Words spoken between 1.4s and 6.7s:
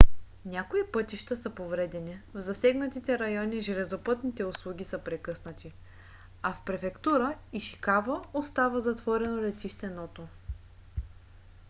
повредени в засегнатите райони железопътните услуги са прекъснати а в